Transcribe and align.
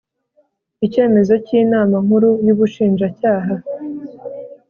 Icyemezo 0.85 1.33
cy 1.45 1.51
Inama 1.61 1.95
Nkuru 2.05 2.29
y 2.45 2.49
Ubushinjacyaha 2.53 3.53